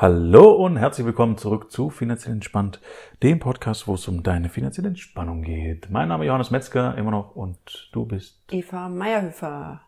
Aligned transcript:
Hallo 0.00 0.52
und 0.52 0.76
herzlich 0.76 1.04
willkommen 1.04 1.38
zurück 1.38 1.72
zu 1.72 1.90
Finanziell 1.90 2.32
Entspannt, 2.32 2.80
dem 3.24 3.40
Podcast, 3.40 3.88
wo 3.88 3.94
es 3.94 4.06
um 4.06 4.22
deine 4.22 4.48
finanzielle 4.48 4.90
Entspannung 4.90 5.42
geht. 5.42 5.90
Mein 5.90 6.06
Name 6.06 6.22
ist 6.22 6.28
Johannes 6.28 6.52
Metzger, 6.52 6.96
immer 6.96 7.10
noch, 7.10 7.34
und 7.34 7.90
du 7.90 8.06
bist 8.06 8.40
Eva 8.48 8.88
Meierhöfer. 8.88 9.80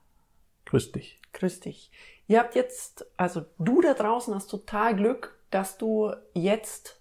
Grüß 0.67 0.91
dich. 0.91 1.21
Grüß 1.33 1.61
dich. 1.61 1.93
Ihr 2.27 2.41
habt 2.41 2.57
jetzt, 2.57 3.07
also 3.17 3.43
du 3.61 3.81
da 3.83 3.95
draußen 3.95 4.35
hast 4.35 4.49
total 4.49 4.97
Glück, 4.97 5.39
dass 5.53 5.79
du 5.79 6.13
jetzt 6.35 7.01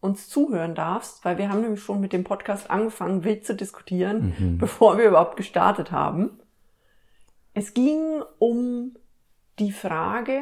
uns 0.00 0.30
zuhören 0.30 0.74
darfst, 0.74 1.26
weil 1.26 1.36
wir 1.36 1.50
haben 1.50 1.60
nämlich 1.60 1.82
schon 1.82 2.00
mit 2.00 2.14
dem 2.14 2.24
Podcast 2.24 2.70
angefangen, 2.70 3.24
wild 3.24 3.44
zu 3.44 3.54
diskutieren, 3.54 4.34
mhm. 4.38 4.56
bevor 4.56 4.96
wir 4.96 5.08
überhaupt 5.08 5.36
gestartet 5.36 5.92
haben. 5.92 6.40
Es 7.52 7.74
ging 7.74 8.22
um 8.38 8.96
die 9.58 9.72
Frage, 9.72 10.40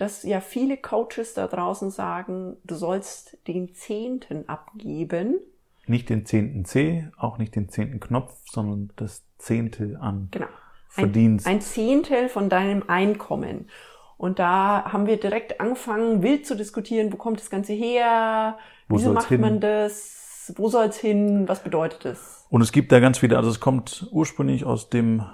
dass 0.00 0.22
ja 0.22 0.40
viele 0.40 0.76
Coaches 0.76 1.34
da 1.34 1.46
draußen 1.46 1.90
sagen, 1.90 2.56
du 2.64 2.74
sollst 2.74 3.36
den 3.46 3.74
Zehnten 3.74 4.48
abgeben. 4.48 5.38
Nicht 5.86 6.08
den 6.08 6.24
zehnten 6.24 6.64
C, 6.64 7.08
auch 7.18 7.38
nicht 7.38 7.54
den 7.54 7.68
zehnten 7.68 8.00
Knopf, 8.00 8.34
sondern 8.50 8.90
das 8.96 9.24
Zehntel 9.38 9.96
an 9.96 10.28
genau. 10.30 10.46
Verdienst. 10.88 11.46
Ein, 11.46 11.56
ein 11.56 11.60
Zehntel 11.60 12.28
von 12.28 12.48
deinem 12.48 12.84
Einkommen. 12.88 13.68
Und 14.16 14.38
da 14.38 14.84
haben 14.84 15.06
wir 15.06 15.18
direkt 15.18 15.60
angefangen, 15.60 16.22
wild 16.22 16.46
zu 16.46 16.56
diskutieren, 16.56 17.12
wo 17.12 17.16
kommt 17.16 17.40
das 17.40 17.50
Ganze 17.50 17.72
her, 17.72 18.58
wo 18.88 18.96
wieso 18.96 19.12
macht 19.12 19.28
hin? 19.28 19.40
man 19.40 19.60
das, 19.60 20.52
wo 20.56 20.68
soll 20.68 20.86
es 20.86 20.98
hin, 20.98 21.48
was 21.48 21.62
bedeutet 21.62 22.04
es? 22.06 22.46
Und 22.50 22.62
es 22.62 22.72
gibt 22.72 22.90
da 22.92 23.00
ganz 23.00 23.18
viele, 23.18 23.36
also 23.36 23.50
es 23.50 23.60
kommt 23.60 24.08
ursprünglich 24.10 24.64
aus 24.64 24.90
dem 24.90 25.24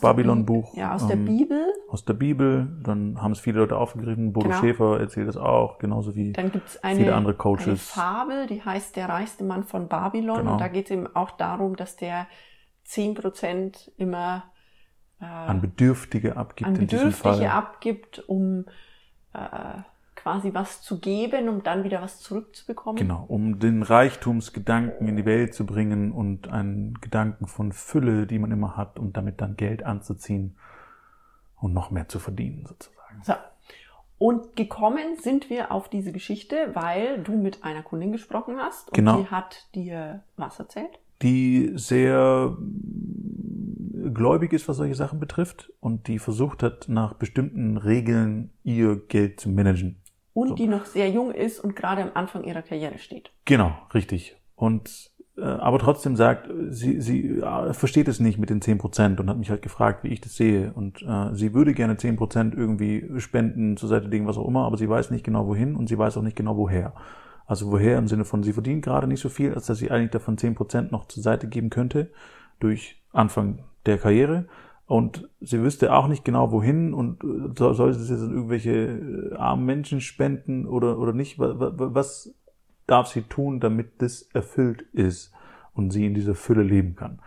Babylon-Buch. 0.00 0.74
Ja, 0.74 0.94
aus 0.94 1.06
der 1.06 1.16
ähm, 1.16 1.24
Bibel. 1.24 1.72
Aus 1.88 2.04
der 2.04 2.14
Bibel. 2.14 2.68
Dann 2.82 3.20
haben 3.20 3.32
es 3.32 3.40
viele 3.40 3.60
Leute 3.60 3.76
aufgegriffen. 3.76 4.32
Bodo 4.32 4.48
genau. 4.48 4.60
Schäfer 4.60 5.00
erzählt 5.00 5.28
es 5.28 5.36
auch, 5.36 5.78
genauso 5.78 6.14
wie 6.14 6.32
Dann 6.32 6.50
gibt's 6.50 6.82
eine, 6.82 7.00
viele 7.00 7.14
andere 7.14 7.34
Coaches. 7.34 7.66
Eine 7.66 7.76
Fabel, 7.76 8.46
die 8.46 8.62
heißt 8.62 8.96
Der 8.96 9.08
reichste 9.08 9.44
Mann 9.44 9.64
von 9.64 9.88
Babylon. 9.88 10.38
Genau. 10.38 10.52
Und 10.52 10.60
da 10.60 10.68
geht 10.68 10.86
es 10.86 10.90
eben 10.92 11.06
auch 11.14 11.32
darum, 11.32 11.76
dass 11.76 11.96
der 11.96 12.26
zehn 12.84 13.14
Prozent 13.14 13.92
immer 13.96 14.44
äh, 15.20 15.24
an 15.24 15.60
Bedürftige 15.60 16.36
abgibt. 16.36 16.68
An 16.68 16.78
Bedürftige 16.78 17.52
abgibt, 17.52 18.18
um 18.28 18.64
äh, 19.34 19.38
quasi 20.22 20.54
was 20.54 20.82
zu 20.82 21.00
geben, 21.00 21.48
um 21.48 21.62
dann 21.62 21.82
wieder 21.84 22.00
was 22.00 22.20
zurückzubekommen. 22.20 22.96
Genau, 22.96 23.24
um 23.26 23.58
den 23.58 23.82
Reichtumsgedanken 23.82 25.08
in 25.08 25.16
die 25.16 25.24
Welt 25.24 25.54
zu 25.54 25.66
bringen 25.66 26.12
und 26.12 26.48
einen 26.48 26.94
Gedanken 27.00 27.46
von 27.46 27.72
Fülle, 27.72 28.26
die 28.26 28.38
man 28.38 28.52
immer 28.52 28.76
hat, 28.76 28.98
um 28.98 29.12
damit 29.12 29.40
dann 29.40 29.56
Geld 29.56 29.82
anzuziehen 29.82 30.56
und 31.56 31.72
noch 31.72 31.90
mehr 31.90 32.08
zu 32.08 32.20
verdienen 32.20 32.64
sozusagen. 32.66 33.22
So. 33.22 33.34
Und 34.18 34.54
gekommen 34.54 35.16
sind 35.20 35.50
wir 35.50 35.72
auf 35.72 35.88
diese 35.88 36.12
Geschichte, 36.12 36.70
weil 36.74 37.20
du 37.24 37.32
mit 37.32 37.64
einer 37.64 37.82
Kundin 37.82 38.12
gesprochen 38.12 38.58
hast 38.58 38.90
und 38.90 38.94
genau. 38.94 39.20
die 39.20 39.26
hat 39.26 39.66
dir 39.74 40.22
was 40.36 40.60
erzählt? 40.60 41.00
Die 41.22 41.72
sehr 41.74 42.56
gläubig 44.14 44.52
ist, 44.52 44.68
was 44.68 44.76
solche 44.76 44.94
Sachen 44.94 45.18
betrifft 45.18 45.72
und 45.80 46.06
die 46.06 46.20
versucht 46.20 46.62
hat, 46.62 46.88
nach 46.88 47.14
bestimmten 47.14 47.76
Regeln 47.76 48.50
ihr 48.62 48.96
Geld 48.96 49.40
zu 49.40 49.48
managen. 49.48 50.01
Und 50.34 50.48
so. 50.50 50.54
die 50.54 50.66
noch 50.66 50.86
sehr 50.86 51.10
jung 51.10 51.30
ist 51.30 51.60
und 51.60 51.76
gerade 51.76 52.02
am 52.02 52.10
Anfang 52.14 52.44
ihrer 52.44 52.62
Karriere 52.62 52.98
steht. 52.98 53.30
Genau, 53.44 53.72
richtig. 53.92 54.36
Und 54.54 55.12
äh, 55.36 55.42
aber 55.42 55.78
trotzdem 55.78 56.16
sagt, 56.16 56.50
sie, 56.68 57.00
sie 57.00 57.38
äh, 57.40 57.72
versteht 57.72 58.08
es 58.08 58.20
nicht 58.20 58.38
mit 58.38 58.50
den 58.50 58.60
zehn 58.60 58.78
Prozent 58.78 59.18
und 59.18 59.30
hat 59.30 59.38
mich 59.38 59.50
halt 59.50 59.62
gefragt, 59.62 60.04
wie 60.04 60.08
ich 60.08 60.20
das 60.20 60.36
sehe. 60.36 60.72
Und 60.74 61.02
äh, 61.02 61.34
sie 61.34 61.54
würde 61.54 61.74
gerne 61.74 61.96
zehn 61.96 62.16
Prozent 62.16 62.54
irgendwie 62.54 63.08
spenden, 63.18 63.76
zur 63.76 63.88
Seite 63.88 64.08
legen, 64.08 64.26
was 64.26 64.36
auch 64.36 64.46
immer, 64.46 64.64
aber 64.66 64.76
sie 64.76 64.88
weiß 64.88 65.10
nicht 65.10 65.24
genau 65.24 65.46
wohin 65.46 65.74
und 65.74 65.88
sie 65.88 65.98
weiß 65.98 66.16
auch 66.16 66.22
nicht 66.22 66.36
genau 66.36 66.56
woher. 66.56 66.94
Also 67.46 67.70
woher 67.70 67.98
im 67.98 68.08
Sinne 68.08 68.24
von, 68.24 68.42
sie 68.42 68.52
verdient 68.52 68.84
gerade 68.84 69.06
nicht 69.06 69.20
so 69.20 69.28
viel, 69.28 69.54
als 69.54 69.66
dass 69.66 69.78
sie 69.78 69.90
eigentlich 69.90 70.10
davon 70.10 70.38
zehn 70.38 70.54
Prozent 70.54 70.92
noch 70.92 71.06
zur 71.06 71.22
Seite 71.22 71.48
geben 71.48 71.70
könnte 71.70 72.10
durch 72.60 73.02
Anfang 73.12 73.64
der 73.86 73.98
Karriere. 73.98 74.46
Und 74.92 75.26
sie 75.40 75.62
wüsste 75.62 75.94
auch 75.94 76.06
nicht 76.06 76.22
genau 76.22 76.52
wohin 76.52 76.92
und 76.92 77.24
äh, 77.24 77.54
soll, 77.56 77.94
sie 77.94 78.02
es 78.02 78.10
jetzt 78.10 78.20
an 78.20 78.34
irgendwelche 78.34 78.72
äh, 78.72 79.34
armen 79.36 79.64
Menschen 79.64 80.02
spenden 80.02 80.66
oder, 80.66 80.98
oder 80.98 81.14
nicht? 81.14 81.36
Was 81.38 82.34
darf 82.86 83.06
sie 83.06 83.22
tun, 83.22 83.58
damit 83.58 84.02
das 84.02 84.20
erfüllt 84.34 84.82
ist 84.92 85.32
und 85.72 85.92
sie 85.92 86.04
in 86.04 86.12
dieser 86.12 86.34
Fülle 86.34 86.62
leben 86.62 86.94
kann? 86.94 87.20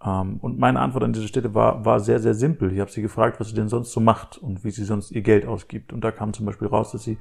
Ähm, 0.00 0.36
und 0.36 0.60
meine 0.60 0.78
Antwort 0.78 1.02
an 1.02 1.12
dieser 1.12 1.26
Stelle 1.26 1.52
war, 1.56 1.84
war 1.84 1.98
sehr, 1.98 2.20
sehr 2.20 2.34
simpel. 2.34 2.72
Ich 2.72 2.78
habe 2.78 2.92
sie 2.92 3.02
gefragt, 3.02 3.40
was 3.40 3.48
sie 3.48 3.56
denn 3.56 3.66
sonst 3.66 3.90
so 3.90 3.98
macht 3.98 4.38
und 4.38 4.62
wie 4.62 4.70
sie 4.70 4.84
sonst 4.84 5.10
ihr 5.10 5.22
Geld 5.22 5.44
ausgibt. 5.44 5.92
Und 5.92 6.04
da 6.04 6.12
kam 6.12 6.32
zum 6.32 6.46
Beispiel 6.46 6.68
raus, 6.68 6.92
dass 6.92 7.02
sie 7.02 7.18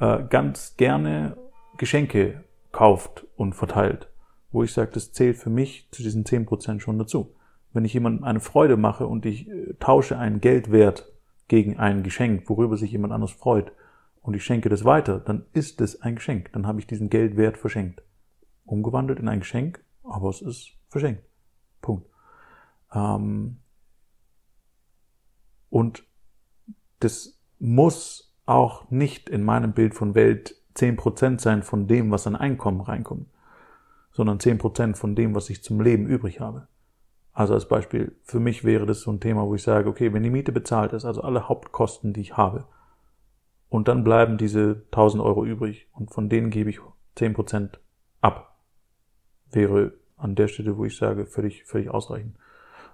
äh, 0.00 0.24
ganz 0.28 0.74
gerne 0.76 1.36
Geschenke 1.76 2.42
kauft 2.72 3.28
und 3.36 3.54
verteilt. 3.54 4.10
Wo 4.50 4.64
ich 4.64 4.72
sage, 4.72 4.90
das 4.92 5.12
zählt 5.12 5.36
für 5.36 5.50
mich 5.50 5.86
zu 5.92 6.02
diesen 6.02 6.26
zehn 6.26 6.46
Prozent 6.46 6.82
schon 6.82 6.98
dazu 6.98 7.32
wenn 7.72 7.84
ich 7.84 7.94
jemandem 7.94 8.24
eine 8.24 8.40
Freude 8.40 8.76
mache 8.76 9.06
und 9.06 9.26
ich 9.26 9.48
äh, 9.48 9.74
tausche 9.78 10.18
einen 10.18 10.40
Geldwert 10.40 11.12
gegen 11.48 11.78
ein 11.78 12.02
Geschenk, 12.02 12.48
worüber 12.48 12.76
sich 12.76 12.92
jemand 12.92 13.12
anders 13.12 13.32
freut, 13.32 13.72
und 14.22 14.34
ich 14.34 14.44
schenke 14.44 14.68
das 14.68 14.84
weiter, 14.84 15.18
dann 15.18 15.46
ist 15.52 15.80
es 15.80 16.02
ein 16.02 16.16
Geschenk. 16.16 16.52
Dann 16.52 16.66
habe 16.66 16.78
ich 16.78 16.86
diesen 16.86 17.08
Geldwert 17.08 17.56
verschenkt. 17.56 18.02
Umgewandelt 18.64 19.18
in 19.18 19.28
ein 19.28 19.40
Geschenk, 19.40 19.82
aber 20.04 20.28
es 20.28 20.42
ist 20.42 20.72
verschenkt. 20.88 21.22
Punkt. 21.80 22.06
Ähm 22.92 23.56
und 25.70 26.04
das 26.98 27.40
muss 27.58 28.34
auch 28.44 28.90
nicht 28.90 29.28
in 29.30 29.42
meinem 29.42 29.72
Bild 29.72 29.94
von 29.94 30.14
Welt 30.14 30.56
zehn 30.74 30.96
Prozent 30.96 31.40
sein 31.40 31.62
von 31.62 31.86
dem, 31.86 32.10
was 32.10 32.26
an 32.26 32.36
Einkommen 32.36 32.80
reinkommt, 32.80 33.28
sondern 34.12 34.40
zehn 34.40 34.58
Prozent 34.58 34.98
von 34.98 35.14
dem, 35.14 35.34
was 35.34 35.50
ich 35.50 35.62
zum 35.62 35.80
Leben 35.80 36.06
übrig 36.06 36.40
habe. 36.40 36.68
Also 37.32 37.54
als 37.54 37.68
Beispiel, 37.68 38.16
für 38.22 38.40
mich 38.40 38.64
wäre 38.64 38.86
das 38.86 39.02
so 39.02 39.10
ein 39.10 39.20
Thema, 39.20 39.46
wo 39.46 39.54
ich 39.54 39.62
sage, 39.62 39.88
okay, 39.88 40.12
wenn 40.12 40.22
die 40.22 40.30
Miete 40.30 40.52
bezahlt 40.52 40.92
ist, 40.92 41.04
also 41.04 41.22
alle 41.22 41.48
Hauptkosten, 41.48 42.12
die 42.12 42.20
ich 42.20 42.36
habe, 42.36 42.64
und 43.68 43.86
dann 43.86 44.02
bleiben 44.02 44.36
diese 44.36 44.82
1000 44.86 45.22
Euro 45.22 45.44
übrig 45.44 45.88
und 45.92 46.10
von 46.12 46.28
denen 46.28 46.50
gebe 46.50 46.70
ich 46.70 46.80
10% 47.16 47.78
ab, 48.20 48.58
wäre 49.52 49.94
an 50.16 50.34
der 50.34 50.48
Stelle, 50.48 50.76
wo 50.76 50.84
ich 50.84 50.96
sage, 50.96 51.26
völlig, 51.26 51.64
völlig 51.64 51.88
ausreichend. 51.88 52.36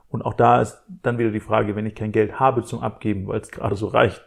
Und 0.08 0.22
auch 0.22 0.34
da 0.34 0.60
ist 0.60 0.82
dann 1.02 1.18
wieder 1.18 1.30
die 1.30 1.40
Frage, 1.40 1.74
wenn 1.74 1.86
ich 1.86 1.94
kein 1.94 2.12
Geld 2.12 2.38
habe 2.38 2.62
zum 2.62 2.80
Abgeben, 2.80 3.26
weil 3.26 3.40
es 3.40 3.50
gerade 3.50 3.74
so 3.74 3.88
reicht, 3.88 4.24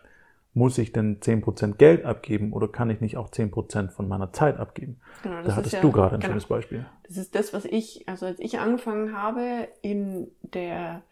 muss 0.54 0.78
ich 0.78 0.92
denn 0.92 1.20
10% 1.20 1.76
Geld 1.76 2.06
abgeben 2.06 2.54
oder 2.54 2.68
kann 2.68 2.90
ich 2.90 3.02
nicht 3.02 3.18
auch 3.18 3.30
10% 3.30 3.92
von 3.92 4.08
meiner 4.08 4.34
Zeit 4.34 4.58
abgeben? 4.58 5.00
Genau, 5.24 5.44
da 5.44 5.56
hattest 5.56 5.74
ja, 5.74 5.82
du 5.82 5.92
gerade 5.92 6.16
ein 6.16 6.22
genau, 6.22 6.32
schönes 6.32 6.48
Beispiel. 6.48 6.86
Das 7.08 7.18
ist 7.18 7.36
das, 7.36 7.54
was 7.54 7.66
ich, 7.66 8.08
also 8.08 8.26
als 8.26 8.40
ich 8.40 8.59
angefangen 8.59 9.16
habe, 9.16 9.68
in 9.82 10.32
der, 10.42 11.04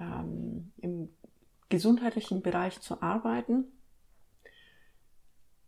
ähm, 0.00 0.72
im 0.80 1.08
gesundheitlichen 1.68 2.42
Bereich 2.42 2.80
zu 2.80 3.02
arbeiten, 3.02 3.64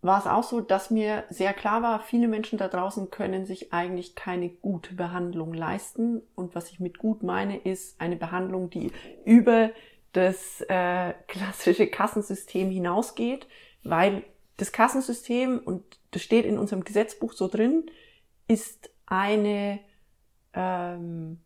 war 0.05 0.19
es 0.19 0.27
auch 0.27 0.43
so, 0.43 0.61
dass 0.61 0.91
mir 0.91 1.25
sehr 1.31 1.55
klar 1.55 1.83
war, 1.83 2.01
viele 2.01 2.29
Menschen 2.29 2.59
da 2.59 2.69
draußen 2.69 3.11
können 3.11 3.47
sich 3.47 3.73
eigentlich 3.73 4.15
keine 4.15 4.51
gute 4.51 4.95
Behandlung 4.95 5.55
leisten. 5.55 6.21
Und 6.35 6.55
was 6.55 6.71
ich 6.71 6.79
mit 6.79 6.99
gut 6.99 7.23
meine, 7.23 7.57
ist 7.57 7.99
eine 8.01 8.17
Behandlung, 8.17 8.69
die 8.69 8.93
über 9.25 9.71
das 10.15 10.61
äh, 10.63 11.13
klassische 11.27 11.87
Kassensystem 11.87 12.71
hinausgeht, 12.71 13.47
weil 13.83 14.25
das 14.57 14.73
Kassensystem, 14.73 15.59
und 15.59 15.83
das 16.13 16.23
steht 16.23 16.47
in 16.47 16.59
unserem 16.59 16.85
Gesetzbuch 16.85 17.33
so 17.33 17.49
drin, 17.49 17.91
ist 18.47 18.91
eine 19.07 19.81
ähm, 20.55 21.41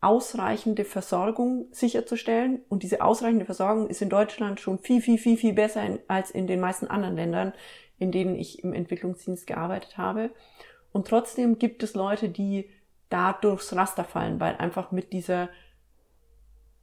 ausreichende 0.00 0.84
Versorgung 0.84 1.68
sicherzustellen. 1.70 2.60
Und 2.68 2.82
diese 2.82 3.02
ausreichende 3.02 3.44
Versorgung 3.44 3.88
ist 3.88 4.02
in 4.02 4.08
Deutschland 4.08 4.60
schon 4.60 4.78
viel, 4.78 5.00
viel, 5.00 5.18
viel, 5.18 5.36
viel 5.36 5.52
besser 5.52 5.84
in, 5.84 6.00
als 6.08 6.30
in 6.30 6.46
den 6.46 6.60
meisten 6.60 6.88
anderen 6.88 7.16
Ländern, 7.16 7.52
in 7.98 8.10
denen 8.10 8.34
ich 8.34 8.64
im 8.64 8.72
Entwicklungsdienst 8.72 9.46
gearbeitet 9.46 9.98
habe. 9.98 10.30
Und 10.92 11.06
trotzdem 11.06 11.58
gibt 11.58 11.82
es 11.82 11.94
Leute, 11.94 12.28
die 12.28 12.68
da 13.10 13.32
durchs 13.32 13.74
Raster 13.74 14.04
fallen, 14.04 14.40
weil 14.40 14.56
einfach 14.56 14.90
mit 14.90 15.12
dieser 15.12 15.48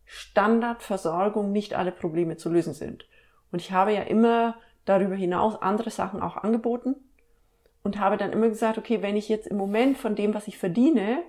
Standardversorgung 0.08 1.52
nicht 1.52 1.76
alle 1.76 1.92
Probleme 1.92 2.38
zu 2.38 2.50
lösen 2.50 2.74
sind. 2.74 3.06
Und 3.52 3.62
ich 3.62 3.72
habe 3.72 3.94
ja 3.94 4.02
immer 4.02 4.56
darüber 4.86 5.16
hinaus 5.16 5.62
andere 5.62 5.92
Sachen 5.92 6.22
auch 6.22 6.38
angeboten 6.38 6.96
und 7.84 8.00
habe 8.00 8.18
dann 8.18 8.32
immer 8.32 8.48
gesagt, 8.48 8.78
okay, 8.78 9.02
wenn 9.02 9.18
ich 9.18 9.30
jetzt 9.30 9.48
im 9.48 9.58
Moment 9.58 9.98
von 9.98 10.16
dem, 10.16 10.34
was 10.34 10.48
ich 10.48 10.58
verdiene, 10.58 11.22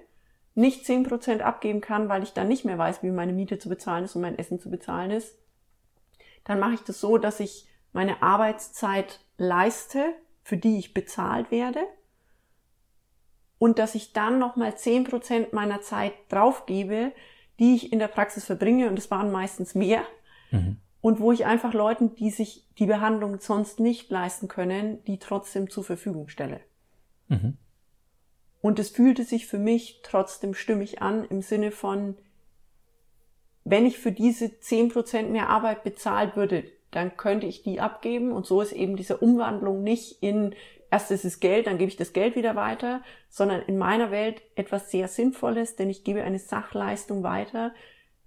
nicht 0.54 0.86
zehn 0.86 1.02
Prozent 1.02 1.42
abgeben 1.42 1.80
kann, 1.80 2.08
weil 2.08 2.22
ich 2.22 2.32
dann 2.32 2.48
nicht 2.48 2.64
mehr 2.64 2.78
weiß, 2.78 3.02
wie 3.02 3.10
meine 3.10 3.32
Miete 3.32 3.58
zu 3.58 3.68
bezahlen 3.68 4.04
ist 4.04 4.16
und 4.16 4.22
mein 4.22 4.38
Essen 4.38 4.60
zu 4.60 4.70
bezahlen 4.70 5.10
ist, 5.10 5.38
dann 6.44 6.58
mache 6.58 6.74
ich 6.74 6.80
das 6.80 7.00
so, 7.00 7.18
dass 7.18 7.40
ich 7.40 7.68
meine 7.92 8.22
Arbeitszeit 8.22 9.20
leiste, 9.36 10.14
für 10.42 10.56
die 10.56 10.78
ich 10.78 10.94
bezahlt 10.94 11.50
werde 11.50 11.80
und 13.58 13.78
dass 13.78 13.94
ich 13.94 14.12
dann 14.12 14.38
nochmal 14.38 14.76
zehn 14.76 15.04
Prozent 15.04 15.52
meiner 15.52 15.80
Zeit 15.80 16.12
draufgebe, 16.28 17.12
die 17.58 17.74
ich 17.74 17.92
in 17.92 17.98
der 17.98 18.08
Praxis 18.08 18.44
verbringe, 18.44 18.88
und 18.88 18.98
es 18.98 19.10
waren 19.10 19.30
meistens 19.30 19.74
mehr, 19.74 20.02
mhm. 20.50 20.76
und 21.00 21.20
wo 21.20 21.32
ich 21.32 21.44
einfach 21.46 21.74
Leuten, 21.74 22.14
die 22.14 22.30
sich 22.30 22.66
die 22.78 22.86
Behandlung 22.86 23.40
sonst 23.40 23.80
nicht 23.80 24.10
leisten 24.10 24.48
können, 24.48 25.02
die 25.04 25.18
trotzdem 25.18 25.70
zur 25.70 25.84
Verfügung 25.84 26.28
stelle. 26.28 26.60
Mhm. 27.28 27.58
Und 28.60 28.78
es 28.78 28.90
fühlte 28.90 29.24
sich 29.24 29.46
für 29.46 29.58
mich 29.58 30.00
trotzdem 30.02 30.54
stimmig 30.54 31.00
an 31.00 31.24
im 31.24 31.42
Sinne 31.42 31.70
von, 31.70 32.16
wenn 33.64 33.86
ich 33.86 33.98
für 33.98 34.12
diese 34.12 34.58
zehn 34.60 34.88
Prozent 34.88 35.30
mehr 35.30 35.48
Arbeit 35.48 35.84
bezahlt 35.84 36.36
würde, 36.36 36.64
dann 36.90 37.16
könnte 37.16 37.46
ich 37.46 37.62
die 37.62 37.80
abgeben. 37.80 38.32
Und 38.32 38.46
so 38.46 38.60
ist 38.60 38.72
eben 38.72 38.96
diese 38.96 39.18
Umwandlung 39.18 39.82
nicht 39.82 40.22
in, 40.22 40.54
erst 40.90 41.10
ist 41.10 41.24
es 41.24 41.40
Geld, 41.40 41.66
dann 41.66 41.78
gebe 41.78 41.88
ich 41.88 41.96
das 41.96 42.12
Geld 42.12 42.36
wieder 42.36 42.56
weiter, 42.56 43.02
sondern 43.28 43.62
in 43.62 43.78
meiner 43.78 44.10
Welt 44.10 44.42
etwas 44.56 44.90
sehr 44.90 45.08
Sinnvolles, 45.08 45.76
denn 45.76 45.90
ich 45.90 46.04
gebe 46.04 46.22
eine 46.22 46.38
Sachleistung 46.38 47.22
weiter, 47.22 47.72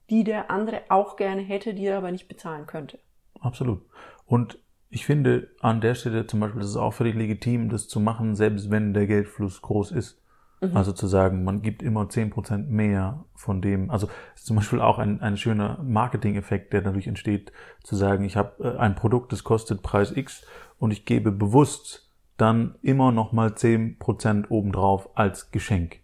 die 0.09 0.23
der 0.23 0.51
andere 0.51 0.81
auch 0.89 1.15
gerne 1.15 1.41
hätte, 1.41 1.73
die 1.73 1.85
er 1.85 1.97
aber 1.97 2.11
nicht 2.11 2.27
bezahlen 2.27 2.67
könnte. 2.67 2.99
Absolut. 3.39 3.81
Und 4.25 4.59
ich 4.89 5.05
finde 5.05 5.49
an 5.61 5.79
der 5.79 5.95
Stelle 5.95 6.27
zum 6.27 6.41
Beispiel, 6.41 6.61
das 6.61 6.71
ist 6.71 6.75
auch 6.75 6.93
völlig 6.93 7.15
legitim, 7.15 7.69
das 7.69 7.87
zu 7.87 7.99
machen, 7.99 8.35
selbst 8.35 8.69
wenn 8.69 8.93
der 8.93 9.07
Geldfluss 9.07 9.61
groß 9.61 9.91
ist. 9.91 10.21
Mhm. 10.61 10.77
Also 10.77 10.91
zu 10.93 11.07
sagen, 11.07 11.43
man 11.43 11.61
gibt 11.61 11.83
immer 11.83 12.09
zehn 12.09 12.29
Prozent 12.29 12.69
mehr 12.69 13.25
von 13.35 13.61
dem, 13.61 13.89
also 13.89 14.07
zum 14.35 14.55
Beispiel 14.55 14.79
auch 14.79 14.99
ein, 14.99 15.21
ein 15.21 15.37
schöner 15.37 15.79
Marketing-Effekt, 15.83 16.73
der 16.73 16.81
dadurch 16.81 17.07
entsteht, 17.07 17.51
zu 17.83 17.95
sagen, 17.95 18.23
ich 18.23 18.37
habe 18.37 18.63
äh, 18.63 18.77
ein 18.77 18.95
Produkt, 18.95 19.31
das 19.31 19.43
kostet 19.43 19.81
Preis 19.81 20.15
X 20.15 20.45
und 20.77 20.91
ich 20.91 21.05
gebe 21.05 21.31
bewusst 21.31 22.09
dann 22.37 22.75
immer 22.81 23.11
nochmal 23.11 23.53
Prozent 23.99 24.49
obendrauf 24.49 25.09
als 25.15 25.51
Geschenk 25.51 26.01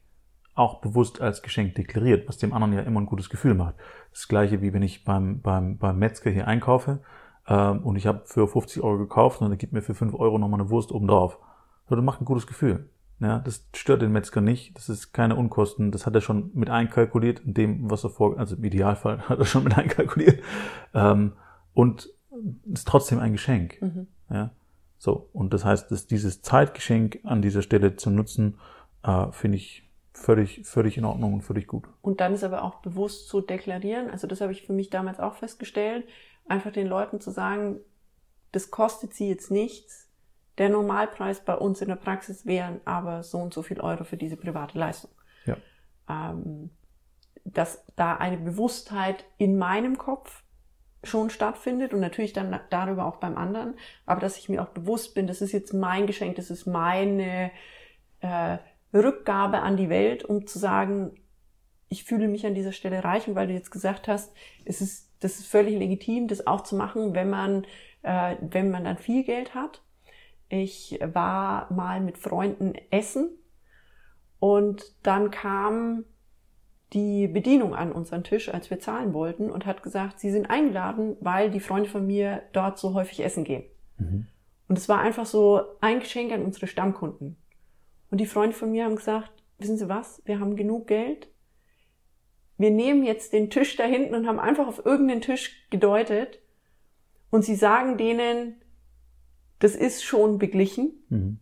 auch 0.58 0.82
bewusst 0.82 1.22
als 1.22 1.42
Geschenk 1.44 1.76
deklariert, 1.76 2.28
was 2.28 2.38
dem 2.38 2.52
anderen 2.52 2.74
ja 2.74 2.82
immer 2.82 3.00
ein 3.00 3.06
gutes 3.06 3.30
Gefühl 3.30 3.54
macht. 3.54 3.76
Das 4.12 4.28
gleiche 4.28 4.62
wie 4.62 4.74
wenn 4.74 4.82
ich 4.82 5.06
beim, 5.06 5.42
beim, 5.42 5.78
beim 5.78 6.00
Metzger 6.00 6.32
hier 6.32 6.48
einkaufe 6.48 7.00
ähm, 7.48 7.84
und 7.84 7.96
ich 7.96 8.08
habe 8.08 8.24
für 8.26 8.48
50 8.48 8.82
Euro 8.82 8.98
gekauft 8.98 9.42
und 9.42 9.52
er 9.52 9.58
gibt 9.58 9.74
mir 9.74 9.84
für 9.84 9.94
5 9.94 10.16
Euro 10.16 10.40
nochmal 10.40 10.60
eine 10.60 10.70
Wurst 10.70 10.92
obendrauf. 10.92 11.38
So, 11.88 11.96
das 11.96 12.04
macht 12.04 12.22
ein 12.22 12.26
gutes 12.26 12.48
Gefühl. 12.48 12.90
Ja, 13.20 13.40
das 13.40 13.68
stört 13.74 14.04
den 14.04 14.12
Metzger 14.12 14.42
nicht, 14.42 14.78
das 14.78 14.90
ist 14.90 15.12
keine 15.12 15.36
Unkosten, 15.36 15.92
das 15.92 16.06
hat 16.06 16.14
er 16.14 16.22
schon 16.22 16.52
mit 16.54 16.70
einkalkuliert, 16.70 17.40
in 17.40 17.56
dem, 17.56 17.90
was 17.90 18.04
er 18.04 18.12
vor, 18.12 18.38
also 18.38 18.56
im 18.56 18.64
Idealfall 18.64 19.22
hat 19.30 19.40
er 19.40 19.46
schon 19.46 19.64
mit 19.64 19.78
einkalkuliert. 19.78 20.44
Ähm, 20.94 21.34
und 21.74 22.10
ist 22.72 22.88
trotzdem 22.88 23.20
ein 23.20 23.32
Geschenk. 23.32 23.82
Mhm. 23.82 24.08
Ja, 24.30 24.52
so. 24.98 25.30
Und 25.34 25.54
das 25.54 25.66
heißt, 25.66 25.90
dass 25.92 26.06
dieses 26.06 26.42
Zeitgeschenk 26.42 27.20
an 27.24 27.42
dieser 27.42 27.62
Stelle 27.64 27.96
zu 27.96 28.12
nutzen, 28.12 28.60
äh, 29.04 29.32
finde 29.32 29.58
ich 29.58 29.88
völlig, 30.14 30.62
völlig 30.66 30.98
in 30.98 31.06
Ordnung 31.06 31.34
und 31.34 31.42
völlig 31.42 31.68
gut. 31.68 31.86
Und 32.02 32.22
dann 32.22 32.34
ist 32.34 32.44
aber 32.44 32.64
auch 32.64 32.76
bewusst 32.76 33.30
zu 33.30 33.42
deklarieren, 33.42 34.10
also 34.10 34.28
das 34.28 34.42
habe 34.42 34.52
ich 34.52 34.64
für 34.64 34.74
mich 34.74 34.90
damals 34.90 35.20
auch 35.20 35.36
festgestellt, 35.36 36.08
einfach 36.48 36.72
den 36.72 36.88
Leuten 36.88 37.20
zu 37.20 37.32
sagen, 37.32 37.80
das 38.52 38.72
kostet 38.72 39.14
sie 39.14 39.30
jetzt 39.30 39.52
nichts. 39.52 40.07
Der 40.58 40.70
Normalpreis 40.70 41.42
bei 41.42 41.56
uns 41.56 41.82
in 41.82 41.90
der 41.90 41.96
Praxis 41.96 42.46
wären 42.46 42.82
aber 42.86 43.24
so 43.24 43.38
und 43.38 43.54
so 43.54 43.62
viel 43.62 43.80
Euro 43.80 44.04
für 44.04 44.18
diese 44.18 44.38
private 44.38 44.78
Leistung. 44.78 45.12
Ja. 45.46 45.58
Ähm, 46.10 46.72
dass 47.44 47.86
da 47.96 48.16
eine 48.16 48.38
Bewusstheit 48.38 49.26
in 49.38 49.58
meinem 49.58 49.98
Kopf 49.98 50.44
schon 51.04 51.30
stattfindet 51.30 51.94
und 51.94 52.00
natürlich 52.00 52.34
dann 52.34 52.60
darüber 52.70 53.06
auch 53.06 53.18
beim 53.18 53.38
anderen, 53.38 53.76
aber 54.06 54.20
dass 54.20 54.38
ich 54.38 54.50
mir 54.50 54.62
auch 54.62 54.70
bewusst 54.70 55.16
bin, 55.16 55.28
das 55.28 55.42
ist 55.42 55.52
jetzt 55.52 55.74
mein 55.74 56.08
Geschenk, 56.08 56.36
das 56.36 56.50
ist 56.50 56.66
meine 56.66 57.52
äh, 58.20 58.58
Rückgabe 58.94 59.60
an 59.60 59.78
die 59.78 59.90
Welt, 59.90 60.26
um 60.26 60.48
zu 60.48 60.60
sagen, 60.60 61.16
ich 61.90 62.04
fühle 62.04 62.28
mich 62.28 62.46
an 62.46 62.56
dieser 62.56 62.74
Stelle 62.74 63.04
reich 63.04 63.28
und 63.28 63.36
weil 63.36 63.48
du 63.48 63.54
jetzt 63.54 63.72
gesagt 63.72 64.08
hast, 64.08 64.34
es 64.66 64.82
ist, 64.82 65.14
das 65.22 65.40
ist 65.40 65.48
völlig 65.48 65.78
legitim, 65.78 66.28
das 66.28 66.46
auch 66.46 66.62
zu 66.62 66.76
machen, 66.76 67.14
wenn 67.14 67.30
man, 67.30 67.66
äh, 68.02 68.36
wenn 68.42 68.72
man 68.72 68.84
dann 68.84 68.98
viel 68.98 69.24
Geld 69.24 69.56
hat. 69.56 69.82
Ich 70.50 71.00
war 71.02 71.72
mal 71.74 72.00
mit 72.00 72.18
Freunden 72.18 72.74
essen 72.90 73.30
und 74.40 74.96
dann 75.04 75.32
kam 75.32 76.06
die 76.94 77.28
Bedienung 77.28 77.76
an 77.76 77.92
unseren 77.92 78.24
Tisch, 78.24 78.50
als 78.50 78.70
wir 78.70 78.80
zahlen 78.80 79.14
wollten 79.14 79.52
und 79.52 79.66
hat 79.66 79.84
gesagt, 79.84 80.20
sie 80.20 80.32
sind 80.32 80.50
eingeladen, 80.50 81.18
weil 81.20 81.52
die 81.52 81.60
Freunde 81.60 81.90
von 81.90 82.06
mir 82.06 82.44
dort 82.54 82.78
so 82.78 82.94
häufig 82.94 83.24
essen 83.24 83.44
gehen. 83.44 83.66
Mhm. 83.98 84.28
Und 84.70 84.78
es 84.78 84.88
war 84.88 85.00
einfach 85.00 85.26
so 85.26 85.62
ein 85.82 86.00
Geschenk 86.00 86.32
an 86.32 86.44
unsere 86.44 86.68
Stammkunden. 86.68 87.38
Und 88.10 88.20
die 88.20 88.26
Freunde 88.26 88.56
von 88.56 88.72
mir 88.72 88.86
haben 88.86 88.96
gesagt, 88.96 89.32
wissen 89.58 89.78
Sie 89.78 89.90
was, 89.90 90.22
wir 90.26 90.40
haben 90.40 90.56
genug 90.56 90.88
Geld. 90.88 91.30
Wir 92.58 92.72
nehmen 92.72 93.04
jetzt 93.04 93.34
den 93.34 93.50
Tisch 93.50 93.76
da 93.76 93.84
hinten 93.84 94.16
und 94.16 94.28
haben 94.28 94.40
einfach 94.40 94.68
auf 94.68 94.86
irgendeinen 94.86 95.22
Tisch 95.22 95.68
gedeutet. 95.70 96.40
Und 97.30 97.44
sie 97.44 97.56
sagen 97.56 97.98
denen, 97.98 98.62
das 99.60 99.76
ist 99.76 100.04
schon 100.04 100.38
beglichen. 100.38 101.04
Mhm. 101.10 101.40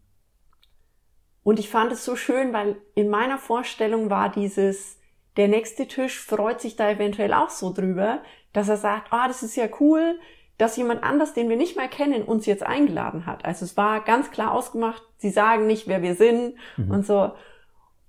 Und 1.44 1.60
ich 1.60 1.70
fand 1.70 1.92
es 1.92 2.04
so 2.04 2.16
schön, 2.16 2.54
weil 2.54 2.78
in 2.96 3.10
meiner 3.10 3.38
Vorstellung 3.38 4.10
war 4.10 4.30
dieses, 4.30 5.00
der 5.38 5.48
nächste 5.48 5.88
Tisch 5.88 6.20
freut 6.20 6.60
sich 6.60 6.76
da 6.76 6.90
eventuell 6.90 7.34
auch 7.34 7.50
so 7.50 7.72
drüber, 7.72 8.24
dass 8.54 8.70
er 8.70 8.78
sagt, 8.78 9.12
ah, 9.12 9.26
oh, 9.26 9.28
das 9.28 9.44
ist 9.44 9.56
ja 9.56 9.68
cool, 9.80 10.18
dass 10.58 10.78
jemand 10.78 11.04
anders, 11.04 11.34
den 11.34 11.50
wir 11.50 11.58
nicht 11.58 11.76
mehr 11.76 11.90
kennen, 11.90 12.24
uns 12.24 12.46
jetzt 12.46 12.64
eingeladen 12.64 13.26
hat. 13.26 13.44
Also 13.44 13.66
es 13.66 13.76
war 13.76 14.04
ganz 14.04 14.32
klar 14.32 14.54
ausgemacht, 14.54 15.04
sie 15.18 15.30
sagen 15.30 15.68
nicht, 15.68 15.88
wer 15.88 16.02
wir 16.02 16.16
sind 16.16 16.56
mhm. 16.78 16.92
und 16.92 17.06
so. 17.06 17.34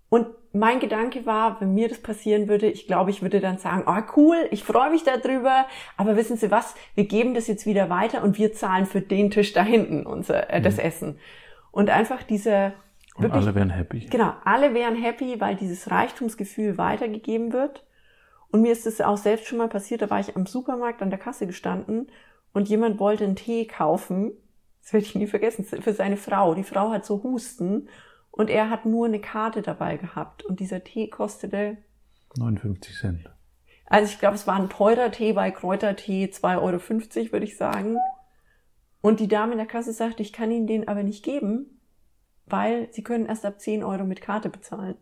Und 0.09 0.29
mein 0.57 0.81
Gedanke 0.81 1.27
war, 1.27 1.61
wenn 1.61 1.75
mir 1.75 1.89
das 1.89 1.99
passieren 1.99 2.49
würde, 2.49 2.67
ich 2.67 2.87
glaube, 2.87 3.11
ich 3.11 3.23
würde 3.23 3.41
dann 3.41 3.59
sagen, 3.59 3.85
oh 3.87 4.13
cool, 4.17 4.37
ich 4.51 4.65
freue 4.65 4.91
mich 4.91 5.05
darüber, 5.05 5.67
aber 5.97 6.17
wissen 6.17 6.37
Sie 6.37 6.51
was, 6.51 6.75
wir 6.95 7.05
geben 7.05 7.35
das 7.35 7.47
jetzt 7.47 7.67
wieder 7.67 7.91
weiter 7.91 8.23
und 8.23 8.39
wir 8.39 8.53
zahlen 8.53 8.87
für 8.87 9.01
den 9.01 9.31
Tisch 9.31 9.53
da 9.53 9.63
hinten 9.63 10.07
unser, 10.07 10.51
äh, 10.51 10.61
das 10.61 10.77
mhm. 10.77 10.83
Essen. 10.83 11.19
Und 11.71 11.91
einfach 11.91 12.23
diese 12.23 12.73
und 13.17 13.25
wirklich, 13.25 13.45
alle 13.45 13.55
wären 13.55 13.71
happy. 13.71 14.01
Genau, 14.11 14.35
alle 14.45 14.75
wären 14.75 14.95
happy, 14.95 15.41
weil 15.41 15.57
dieses 15.57 15.91
Reichtumsgefühl 15.91 16.77
weitergegeben 16.77 17.53
wird. 17.53 17.85
Und 18.51 18.63
mir 18.63 18.73
ist 18.73 18.87
es 18.87 19.01
auch 19.01 19.17
selbst 19.17 19.47
schon 19.47 19.59
mal 19.59 19.69
passiert, 19.69 20.03
da 20.03 20.11
war 20.11 20.21
ich 20.21 20.37
am 20.37 20.47
Supermarkt 20.47 21.03
an 21.03 21.11
der 21.11 21.19
Kasse 21.19 21.47
gestanden 21.47 22.09
und 22.53 22.69
jemand 22.69 22.99
wollte 22.99 23.25
einen 23.25 23.37
Tee 23.37 23.67
kaufen, 23.67 24.33
das 24.83 24.93
werde 24.93 25.07
ich 25.07 25.15
nie 25.15 25.27
vergessen, 25.27 25.65
für 25.65 25.93
seine 25.93 26.17
Frau. 26.17 26.55
Die 26.55 26.63
Frau 26.63 26.91
hat 26.91 27.05
so 27.05 27.23
Husten 27.23 27.89
und 28.37 28.51
er 28.51 28.69
hat 28.69 28.85
nur 28.85 29.07
eine 29.07 29.19
Karte 29.19 29.63
dabei 29.63 29.97
gehabt 29.97 30.45
und 30.45 30.61
dieser 30.61 30.85
Tee 30.85 31.09
kostete 31.09 31.79
59 32.37 32.95
Cent. 32.95 33.31
Also 33.87 34.13
ich 34.13 34.19
glaube, 34.19 34.35
es 34.35 34.47
war 34.47 34.57
ein 34.57 34.69
teurer 34.69 35.11
Tee 35.11 35.33
bei 35.33 35.51
Kräutertee, 35.51 36.27
2,50 36.27 36.61
Euro, 36.61 37.33
würde 37.33 37.47
ich 37.47 37.57
sagen. 37.57 37.97
Und 39.01 39.21
die 39.21 39.29
Dame 39.29 39.53
in 39.53 39.59
der 39.59 39.67
Kasse 39.67 39.93
sagte, 39.93 40.23
ich 40.23 40.33
kann 40.33 40.51
Ihnen 40.51 40.67
den 40.67 40.87
aber 40.87 41.03
nicht 41.03 41.25
geben, 41.25 41.81
weil 42.45 42.93
Sie 42.93 43.03
können 43.03 43.27
erst 43.27 43.47
ab 43.47 43.59
10 43.59 43.83
Euro 43.83 44.05
mit 44.05 44.21
Karte 44.21 44.51
bezahlen. 44.51 44.97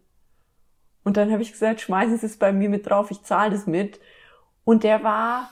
Und 1.02 1.16
dann 1.16 1.32
habe 1.32 1.42
ich 1.42 1.52
gesagt, 1.52 1.80
schmeißen 1.80 2.18
Sie 2.18 2.26
es 2.26 2.38
bei 2.38 2.52
mir 2.52 2.68
mit 2.68 2.88
drauf, 2.88 3.10
ich 3.10 3.22
zahle 3.22 3.50
das 3.50 3.66
mit. 3.66 4.00
Und 4.64 4.84
der 4.84 5.02
war 5.02 5.50